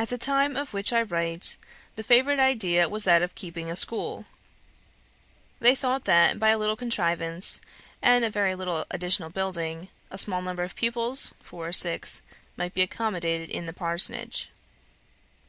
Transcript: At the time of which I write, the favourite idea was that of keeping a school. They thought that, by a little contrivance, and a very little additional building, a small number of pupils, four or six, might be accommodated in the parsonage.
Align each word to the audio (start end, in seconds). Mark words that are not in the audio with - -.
At 0.00 0.08
the 0.08 0.18
time 0.18 0.56
of 0.56 0.72
which 0.74 0.92
I 0.92 1.02
write, 1.02 1.56
the 1.94 2.02
favourite 2.02 2.40
idea 2.40 2.88
was 2.88 3.04
that 3.04 3.22
of 3.22 3.36
keeping 3.36 3.70
a 3.70 3.76
school. 3.76 4.24
They 5.60 5.76
thought 5.76 6.06
that, 6.06 6.40
by 6.40 6.48
a 6.48 6.58
little 6.58 6.74
contrivance, 6.74 7.60
and 8.02 8.24
a 8.24 8.30
very 8.30 8.56
little 8.56 8.84
additional 8.90 9.30
building, 9.30 9.90
a 10.10 10.18
small 10.18 10.42
number 10.42 10.64
of 10.64 10.74
pupils, 10.74 11.34
four 11.40 11.68
or 11.68 11.72
six, 11.72 12.20
might 12.56 12.74
be 12.74 12.82
accommodated 12.82 13.48
in 13.48 13.66
the 13.66 13.72
parsonage. 13.72 14.48